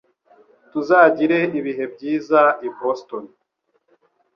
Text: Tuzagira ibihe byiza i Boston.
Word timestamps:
Tuzagira 0.71 1.37
ibihe 1.59 1.83
byiza 1.93 2.41
i 2.67 2.69
Boston. 2.77 3.23